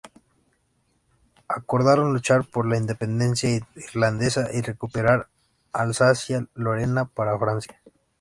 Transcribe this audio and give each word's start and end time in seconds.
Acordaron 1.47 2.11
luchar 2.11 2.43
por 2.45 2.65
la 2.67 2.75
independencia 2.75 3.51
irlandesa 3.75 4.49
y 4.51 4.61
recuperar 4.61 5.27
Alsacia-Lorena 5.73 7.05
para 7.05 7.37
Francia. 7.37 7.79